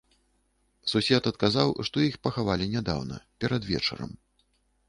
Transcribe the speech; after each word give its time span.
Сусед 0.93 1.29
адказаў, 1.31 1.69
што 1.89 1.97
іх 2.09 2.15
пахавалі 2.29 2.71
нядаўна, 2.75 3.23
перад 3.45 3.69
вечарам. 3.75 4.11